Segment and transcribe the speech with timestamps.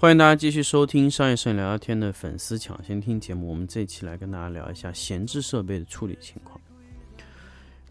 [0.00, 3.50] 欢迎大家继续收听商业摄影聊聊天的粉丝抢先听节目。
[3.50, 6.58] 我们这期来跟大家聊一下闲置设备的处理情况。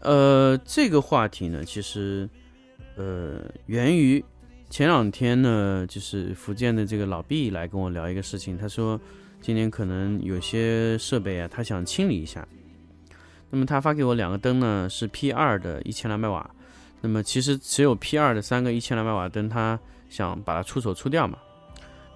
[0.00, 2.28] 呃，这个话题呢，其实
[2.96, 4.24] 呃源于
[4.68, 9.00] 前两天呢，就是福建的这个老毕来跟我聊一个事情，他说
[9.40, 12.44] 今年可能有些设备啊，他想清理一下。
[13.50, 16.50] 那么他发给我两个灯呢，是 P 二的一千两百瓦。
[17.02, 21.38] 那么其实只有 P 二的三个一千两百瓦灯，他想把它出手出掉嘛。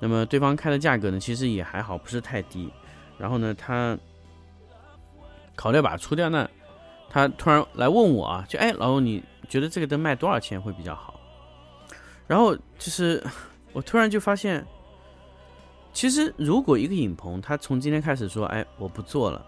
[0.06, 2.70] 那么对方开的价格呢，其实也还好，不是太低。
[3.16, 3.98] 然后呢，他
[5.56, 6.46] 考虑把它出掉呢，
[7.08, 11.18] 他突然来问我啊，就哎，老欧，你觉得这个灯卖多少钱会比较好？
[12.26, 13.24] 然后就是
[13.72, 14.62] 我突然就发现，
[15.94, 19.42] 其实如果一个影棚他从今天开始说，哎，我不做了，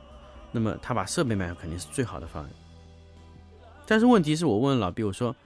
[0.53, 2.51] 那么他把设备卖掉肯定是最好的方案。
[3.85, 5.37] 但是问题是我问老毕，我说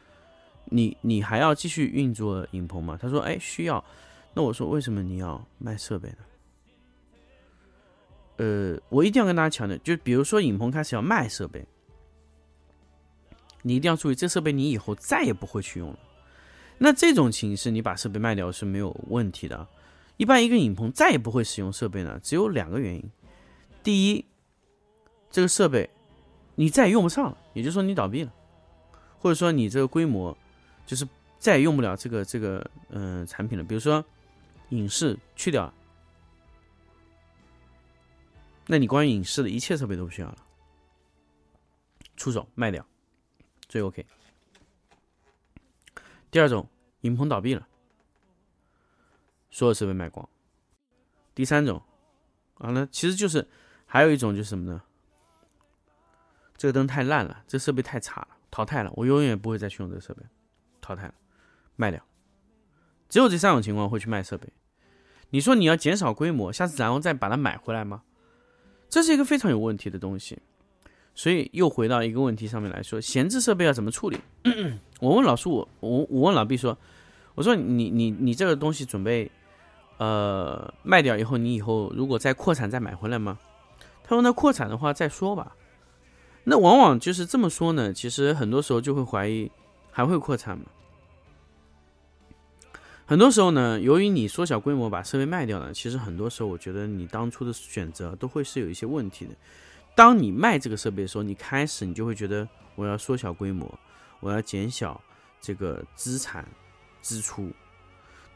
[0.66, 2.96] 你你还要继续运作影棚吗？
[3.02, 3.84] 他说，哎，需要。
[4.32, 6.16] 那我说为什么你要卖设备呢？
[8.36, 11.66] 呃，我一定要跟大家强调，就比如说影棚开始要卖设备，
[13.62, 15.98] 你一定要注意，这设备你以后再也不会去用了。
[16.78, 19.68] 那这种形式你把设备卖掉是没有问题的。
[20.16, 23.10] 一般一个影棚再也不会使用设备呢，只有两个原因：
[23.82, 24.24] 第一，
[25.30, 25.88] 这个设备
[26.54, 28.32] 你再也用不上了，也就是说你倒闭了，
[29.18, 30.34] 或者说你这个规模
[30.86, 31.06] 就是
[31.38, 33.64] 再也用不了这个这个嗯、产品了。
[33.64, 34.02] 比如说
[34.70, 35.74] 影视去掉了，
[38.66, 40.38] 那你关于影视的一切设备都不需要了，
[42.16, 42.84] 出手卖掉，
[43.68, 44.06] 最 OK。
[46.30, 46.68] 第二种，
[47.00, 47.66] 影棚倒闭了，
[49.50, 50.28] 所有设备卖光。
[51.34, 51.82] 第三种，
[52.54, 53.48] 啊，那其实就是
[53.86, 54.82] 还有一种就是什么呢？
[56.56, 60.22] 这个灯太烂了，这设备太差了，淘汰了，我永远不会再去用这个设备，
[60.80, 61.14] 淘汰了，
[61.74, 62.00] 卖掉。
[63.08, 64.52] 只有这三种情况会去卖设备。
[65.30, 68.02] 你说你要减少规模，下次然后再把它买回来吗？
[68.88, 70.38] 这是一个非常有问题的东西。
[71.12, 74.18] 所以又回到一个问题上面来说，闲置设备要怎么处理？
[75.00, 76.76] 我问老叔，我我我问老毕说，
[77.34, 79.30] 我说你你你这个东西准备
[79.98, 83.38] 呃卖掉以后，你以后如果再扩产再买回来吗？
[84.04, 85.54] 他说那扩产的话再说吧。
[86.44, 89.50] 那往往就是这么说呢，其实很多时候就会怀疑
[89.90, 90.64] 还会扩产吗？
[93.10, 99.34] 很多时候呢，由于你缩小规模把设备卖掉了，其实很多时候我觉得你当初的选择都会是有一些问题的。
[99.96, 103.68] 当你卖这个设备的时候，你开始你就会觉得我要缩小规模，
[104.20, 105.02] 我要减小
[105.40, 106.46] 这个资产
[107.02, 107.50] 支出。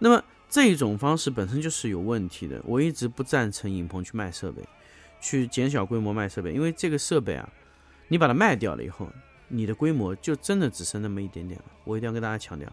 [0.00, 0.20] 那么
[0.50, 2.60] 这一种方式本身就是有问题的。
[2.64, 4.60] 我一直不赞成影棚去卖设备，
[5.20, 7.48] 去减小规模卖设备，因为这个设备啊，
[8.08, 9.08] 你把它卖掉了以后，
[9.46, 11.66] 你的规模就真的只剩那么一点点了。
[11.84, 12.68] 我一定要跟大家强调。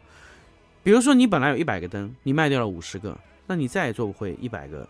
[0.83, 4.87] 比如说，你本来有一百个灯，你卖掉了五十个，那你再也做不回一百个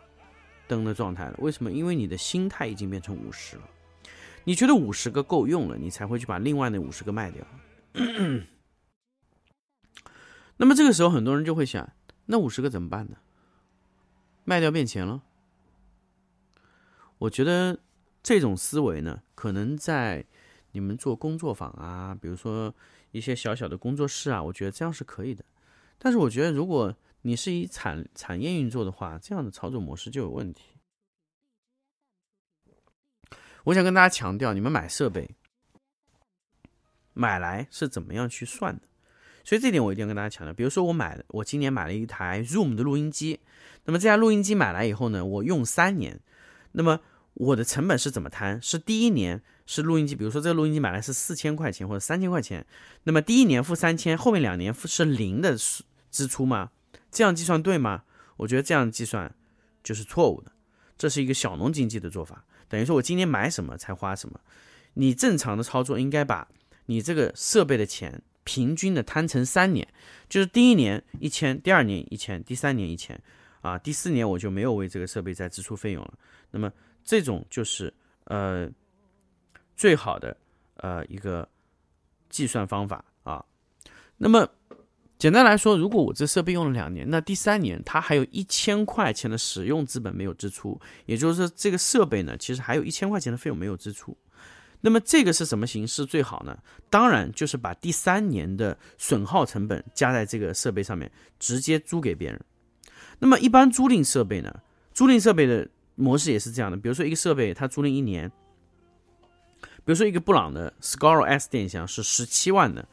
[0.67, 1.35] 灯的状态了。
[1.39, 1.71] 为什么？
[1.71, 3.63] 因为你的心态已经变成五十了。
[4.43, 7.45] 你觉得五十个够用了，你才会去把另外那五十个卖掉。
[10.57, 11.91] 那么这个时候，很多人就会想，
[12.25, 13.17] 那五十个怎么办呢？
[14.43, 15.21] 卖掉变钱了？
[17.17, 17.79] 我觉得
[18.23, 20.25] 这种思维呢，可能在
[20.71, 22.73] 你们做工作坊啊，比如说
[23.11, 25.43] 一些小小的工作室啊，我觉得这样是可以的。
[26.03, 30.63] 但是我觉得，如果你是以产产业运作的话，这样的操作模式就有问题。
[33.65, 35.29] 我想跟大家强调，你们买设备
[37.13, 38.81] 买来是怎么样去算的，
[39.43, 40.51] 所以这点我一定要跟大家强调。
[40.51, 43.39] 比如说，我买，我今年买了一台 Zoom 的录音机，
[43.85, 46.19] 那么这台录音机买来以后呢，我用三年，
[46.71, 47.01] 那么
[47.35, 48.59] 我的成本是怎么摊？
[48.59, 52.65] 是第一年是录音机，比如说这个录音机买来是四千块钱或者三千块钱，
[53.03, 55.55] 那么第一年付三千，后面两年付是零的
[56.11, 56.71] 支出吗？
[57.09, 58.03] 这样计算对吗？
[58.37, 59.33] 我觉得这样计算
[59.83, 60.51] 就是错误的，
[60.97, 62.45] 这是一个小农经济的做法。
[62.67, 64.39] 等于说我今年买什么才花什么，
[64.93, 66.47] 你正常的操作应该把
[66.85, 69.87] 你这个设备的钱平均的摊成三年，
[70.29, 73.21] 就是第一年一千，第二年一千，第三年一千，
[73.61, 76.13] 啊，第四年我就没有为这个设备再支出费用了。
[76.49, 76.71] 那么
[77.03, 77.93] 这种就是
[78.25, 78.69] 呃
[79.75, 80.35] 最好的
[80.77, 81.47] 呃一个
[82.29, 83.45] 计算方法啊。
[84.17, 84.47] 那么
[85.21, 94.17] 简单来说，如果我这设备用了两年，那第三年它还有一千块钱的使用资本没有支出，也就是说这个设备呢，其实还有一千块钱的费用没有支出。
[94.79, 96.57] 那么这个是什么形式最好呢？
[96.89, 102.41] 当然就是把第三年的损耗成本加在这个设备上面，直接租给别人。
[103.19, 104.51] 那么一般租赁设备呢，
[104.91, 106.75] 租赁设备的模式也是这样的。
[106.75, 108.27] 比如说一个设备它租赁一年，
[109.61, 112.87] 比如说一个布朗的 s c a r o S 电箱是十七万的，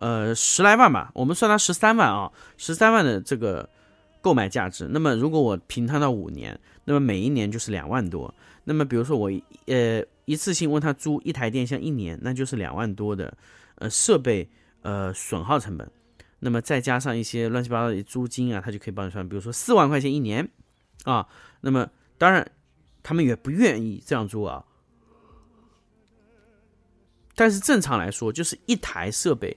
[0.00, 3.70] 呃十来万吧，我们算它十三万啊，十三万的这个
[4.20, 4.88] 购买价值。
[4.90, 8.34] 那么如果我平摊到五年，那么每一年就是两万多。
[8.64, 9.30] 那么比如说我
[9.66, 10.04] 呃。
[10.26, 13.36] 一次性问他租一台电箱一年，那就是两万多的，
[13.76, 14.48] 呃，设备
[14.82, 15.90] 呃损耗成本，
[16.38, 20.48] 那么再加上一些乱七八糟的租金啊，他就可以帮你算，比如说四万块钱一年，
[21.02, 21.26] 啊，
[21.62, 22.48] 那么当然
[23.02, 24.64] 他们也不愿意这样做啊，
[27.34, 29.56] 但是正常来说，就是一台设备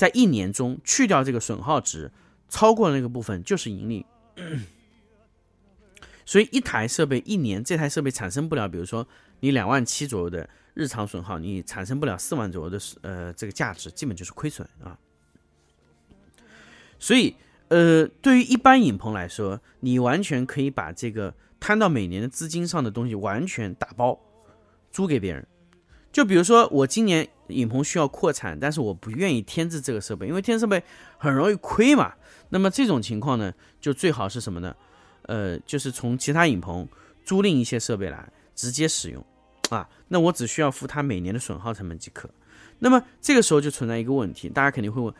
[0.00, 2.10] 在一年中去掉这个损耗值，
[2.48, 4.06] 超过那个部分就是盈利。
[6.24, 9.06] 所以一台设备一年，这台设备产生不了，比如说
[9.40, 14.98] 你两万七左右的日常损耗，你产生不了四万左右的呃这个价值，基本就是亏损啊。
[16.98, 17.36] 所以
[17.68, 24.18] 呃，对于一般影棚来说，你完全可以把这个摊到每年的资金上的东西完全打包
[24.90, 25.46] 租给别人。
[26.10, 30.82] 就比如说我今年影棚需要扩产，但是我不愿意添置这个设备，因为添设备
[31.18, 32.14] 很容易亏嘛。
[32.50, 34.74] 那么这种情况呢，就最好是什么呢？
[35.22, 36.88] 呃，就是从其他影棚
[37.24, 39.24] 租赁一些设备来直接使用，
[39.68, 42.28] 啊，那我只需要付他每年的损耗成本即可。
[42.80, 45.14] 那么这个时候就存在一个问题，大家肯定会问：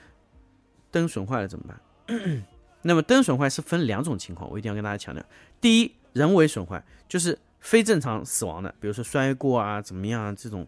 [0.90, 1.80] 灯损坏了怎么办？
[2.82, 5.22] 那么灯损坏是分两种情况，我一定要跟大家强调：
[5.60, 10.66] 第一，人为损坏，就是非正常死亡的，比如说摔过啊，怎么样啊这种，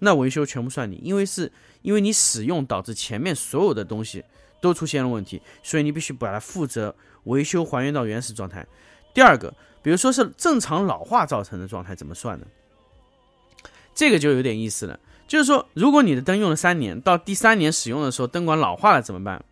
[0.00, 1.50] 那维修全部算你，因为是
[1.82, 4.24] 因为你使用导致前面所有的东西
[4.60, 6.94] 都出现了问题，所以你必须把它负责。
[7.24, 8.66] 维修还原到原始状态。
[9.12, 9.52] 第二个，
[9.82, 12.46] 比如说是正常老化造成的状态，怎么算呢？
[13.94, 14.98] 这个就有点意思了。
[15.26, 19.44] 就是说，如果你的灯用了三年，到第三年使用的时候，灯管老化了怎么办？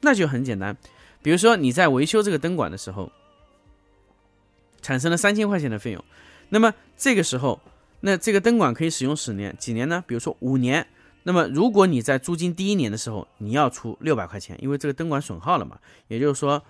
[0.00, 0.76] 那就很简单。
[1.22, 3.12] 比如说你在维修这个灯管的时候，
[4.82, 6.04] 产生了三千块钱的费用，
[6.48, 7.60] 那么这个时候，
[8.00, 10.02] 那这个灯管可以使用十年，几年呢？
[10.06, 10.86] 比如说五年。
[11.22, 16.62] 那么，如果你在租金第一年的时候，你要出六百块钱，因为这个灯管损耗了嘛，也就是说。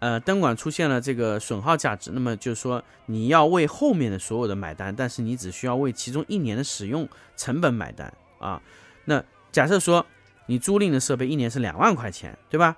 [0.00, 8.60] 呃，灯管出现了这个损耗价值，那么就是说你要为后面的所有的买单，但是你只需要为其中一年的使用成本买单啊。
[9.06, 10.04] 那假设说
[10.44, 12.76] 你租赁的设备一年是两万块钱，对吧？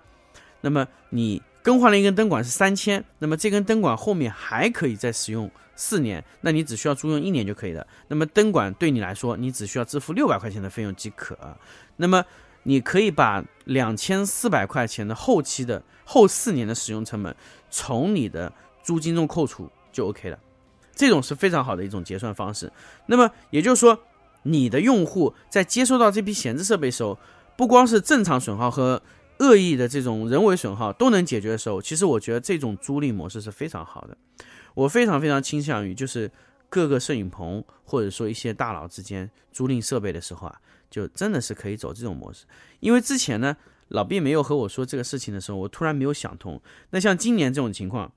[0.61, 7.85] 那么你更换了一根灯管是三千，那么这根灯管后面还可以再使用四年，那你只需要租用一年就可以了。
[8.07, 11.37] 那么灯管对你来说，你只需要支付六百块钱的费用即可。
[11.97, 12.25] 那么
[12.63, 17.35] 你可以把两千四百块钱的后期的后四年的使用成本
[17.69, 18.53] 从你的
[18.85, 20.39] 租金中扣除就 OK 了，
[20.95, 22.71] 这种是非常好的一种结算方式。
[23.07, 23.99] 那么也就是说，
[24.45, 27.19] 你的用户在接收到这批闲置设备的时候，
[27.57, 29.03] 不光是正常损耗和
[29.39, 34.17] 恶意的这种人为损耗都能解决的时候，其实我觉得这种租赁模式是非常好的。
[34.75, 36.31] 我非常非常倾向于就是
[36.69, 40.61] 各个摄影棚或者说一些大佬之间租赁设备的时候啊。
[40.89, 42.47] 就真的是可以走这种模式，
[42.79, 43.57] 因为之前呢，
[43.89, 46.63] 老毕没有和我说这个事情的时候，我突然没有想通。
[46.91, 48.13] 那像今年这种情况，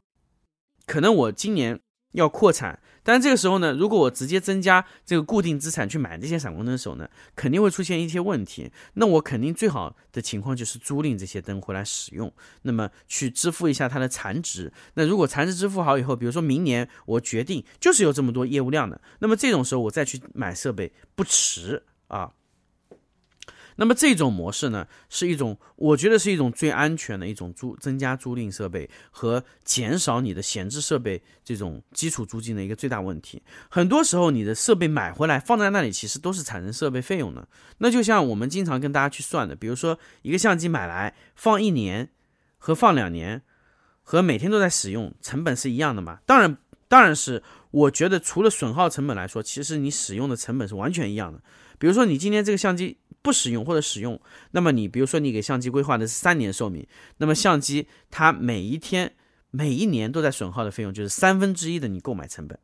[0.86, 1.80] 可能我今年
[2.14, 8.72] 要扩产，但这个时候呢，如果我直接增加这个固定资产去买这些闪光灯的时候呢，肯定会出现一些问题。
[8.96, 14.74] 那我肯定最好的情况就是租赁这些灯回来使用，那么去支付一下它的残值。
[14.96, 22.32] 那如果残值支付好以后，比如说明年我决定就是有这么多业务量的，那么这种时候我再去买设备不迟啊。
[23.80, 33.42] 那么这种模式呢，是一种我觉得是一种最安全的一种租增加租赁设备和减少你的闲置设备这种基础租金的一个最大问题。
[33.70, 37.48] 很多时候你的设备买回来放在那里，其实都是产生设备费用的。
[37.78, 42.10] 那就像我们经常跟大家去算的，比如说一个相机买来放一年
[42.58, 43.42] 和放两年，
[44.04, 46.20] 和每天都在使用成本是一样的嘛？
[46.26, 46.58] 当然，
[46.90, 51.42] 当然是我觉得除了损耗成本来说，其实你使用的成本是完全一样的。
[51.78, 52.98] 比如说你今天这个相机。
[53.22, 54.20] 不使用或者使用，
[54.52, 59.14] 那么你比如说你给相机规划的是三年寿命，那么相机它每一天、
[59.52, 62.58] 每一年都在损耗的费用就是三分之一的你购买成本。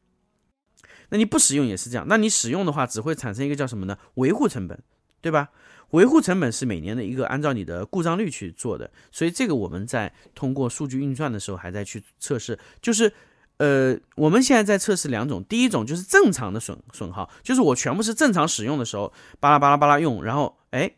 [1.10, 3.98] 那你不使用也是这样，那你使用的话只会产生一个叫什么呢？
[4.16, 4.82] 维护成本，
[5.22, 5.50] 对吧？
[5.92, 13.14] 维护成本是每年的一个按照你的故障率去做的，所以这个我们在通过数据运算的时候还在去测试，就是。
[13.58, 20.92] 呃，我们现在在测试两种，第一种就是正常的损损耗，就是我全部是正常使用的时候，巴拉巴拉巴拉用，然后哎，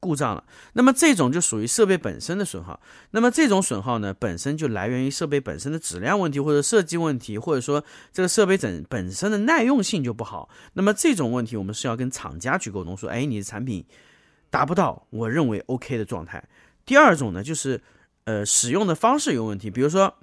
[0.00, 0.42] 故障了。
[0.72, 2.80] 那么这种就属于设备本身的损耗。
[3.10, 10.48] 那么这种损耗呢，本身就来源于设备本身的质量问题，或者设计问题，或者说这个设备整本身的耐用性就不好。
[10.72, 13.84] 那么这种问题，我们是要跟厂家去沟通，说，哎，你的产品
[14.48, 16.42] 达不到我认为 OK 的状态。
[16.86, 17.82] 第二种呢，就是
[18.24, 20.14] 呃使用的方式有问题，比如说。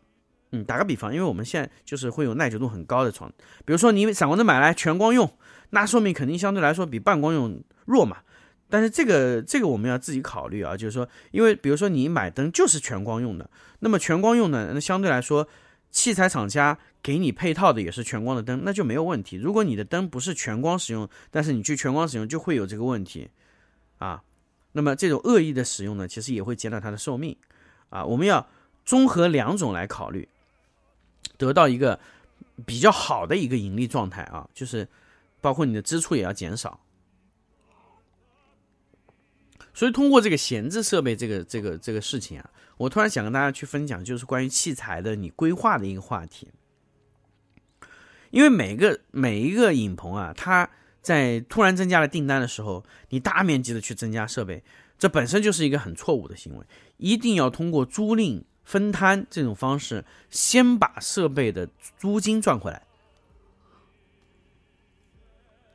[0.56, 3.32] 嗯，打个比方，因为我们现在就是会有耐久度很高的床，
[3.66, 5.32] 比如说你闪光灯买来全光用，
[5.72, 8.18] 那寿命肯定相对来说比半光用弱嘛。
[8.68, 13.48] 但是这个这个我们要自己考虑啊，就是说，因为比如说你买灯就是全光用的，
[13.80, 15.48] 那么全光用呢，那相对来说，
[15.92, 19.38] 器材厂家给你配套的也是全光的灯，那就没有问题。
[19.38, 23.30] 如果你的灯不是全光使用，但是你去全光使用，就会有这个问题
[24.00, 24.24] 啊。
[24.72, 27.38] 那么这种恶意的使用呢，其实也会减短它的寿命
[27.90, 28.04] 啊。
[28.04, 28.46] 我们要
[28.84, 30.28] 综合两种来考虑。
[31.38, 32.00] 得到一个
[32.66, 34.88] 比较好的一个盈利状态啊，就是
[35.42, 36.80] 包括你的支出也要减少。
[39.74, 46.50] 所以通过这个闲置设备这个这个这个事情啊，我突然想跟大家去分享，就是关于器材的你规划的一个话题。
[48.32, 50.70] 因为每个每一个影棚啊，它
[51.02, 54.64] 在突然增加了订单的时候，你大面积的去增加设备，
[54.98, 56.66] 这本身就是一个很错误的行为，
[56.98, 58.44] 一定要通过租赁。
[58.66, 62.82] 分摊这种方式，先把设备的租金赚回来，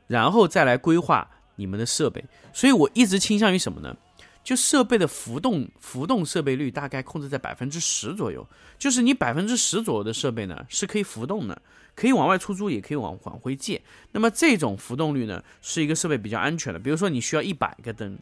[0.07, 2.23] 然后再来规划你们的设备。
[2.53, 3.95] 所以我一直倾向于什么呢？
[4.43, 8.45] 就设备的浮动浮动设备率大概控制在百分之十左右。
[8.77, 11.61] 就是你百分之十左右的设备呢是可以浮动的，
[11.95, 13.81] 可以往外出租，也可以往往回借。
[14.11, 16.79] 那么这种浮动率呢，是一个设备比较安全的。
[16.79, 18.17] 比如说你需要一百个灯。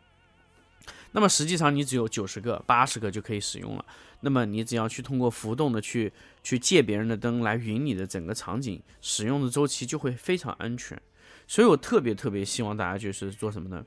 [1.11, 3.85] 那么实际上你只有九十个、八十个就可以使用了。
[4.21, 6.11] 那么你只要去通过浮动的去
[6.43, 11.01] 去借别人的灯来匀你的整个场景使用的周期就会非常安全。
[11.47, 13.83] 所以我特别特别希望大家就是做什么呢？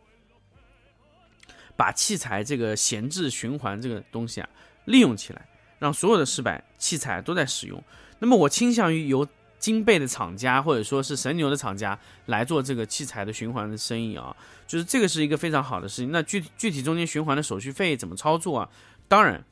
[1.76, 4.48] 把器材这个闲置循环这个东西啊
[4.86, 5.48] 利用起来，
[5.78, 7.82] 让所有的失败器材都在使用。
[8.18, 9.26] 那么我倾向于由。
[9.62, 16.10] 金贝的厂家或者说是神牛的厂家来做这个器材的循环的生意啊，就是这个是一个非常好的事情。
[16.10, 18.68] 那具具体中间循环的手续费怎么操作啊？
[19.06, 19.44] 当然，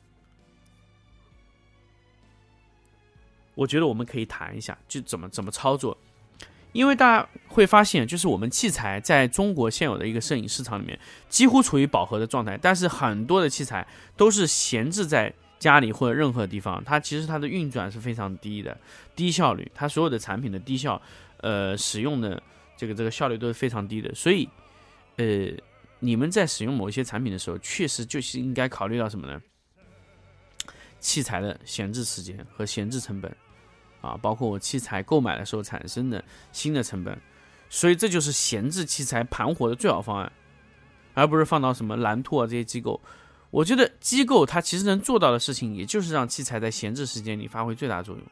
[3.55, 5.97] 我觉得我们可以谈一下，就怎么怎么操作。
[6.73, 10.99] 因为大家会发现，就是我们器材在中国现有的一个摄影市场里面
[11.29, 13.87] 几乎处于饱和的状态，但是很多的器材
[14.17, 15.33] 都是闲置在。
[15.61, 18.75] 家里或者任何地方，它其实它的运转是非常低的，
[19.15, 19.71] 低效率。
[19.75, 20.99] 它所有的产品的低效，
[21.37, 22.41] 呃，使用的
[22.75, 24.11] 这个这个效率都是非常低的。
[24.15, 24.49] 所以，
[25.17, 25.51] 呃，
[25.99, 29.39] 你们在使用某一些产品的时候，确实就是应该考虑到什么呢？
[30.99, 33.31] 器材的闲置时间和闲置成本，
[34.01, 37.15] 啊，包括我器材购买的时候产生的新的成本。
[37.69, 40.31] 所以这就是闲置器材盘活的最好方案，
[41.13, 42.99] 而不是放到什么蓝拓啊这些机构。
[43.51, 48.25] 我觉得机构它其实能做到的事情，也就是让器材在闲置时间里发挥最大作用。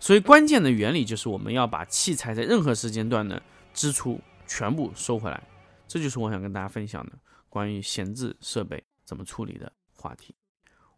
[0.00, 3.40] 所以关键的原理就是我们要把器材在任何时间段的
[3.74, 5.42] 支出全部收回来。
[5.86, 7.12] 这就是我想跟大家分享的
[7.48, 10.34] 关于闲置设备怎么处理的话题。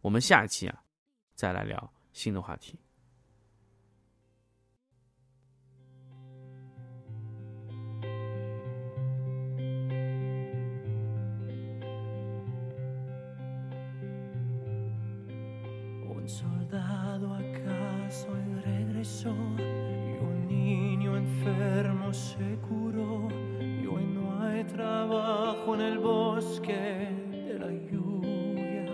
[0.01, 0.79] 我们下一期啊，
[1.35, 2.79] 再来聊新的话题。
[16.25, 23.27] Un soldado acaso y regresó y un niño enfermo se curó
[23.61, 28.91] y hoy no hay trabajo en el bosque de la lluvia.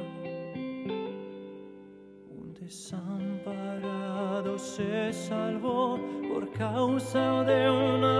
[2.37, 5.97] Un desamparado se salvó
[6.33, 8.19] por causa de una